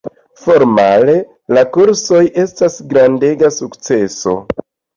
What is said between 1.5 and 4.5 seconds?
la kursoj estas grandega sukceso.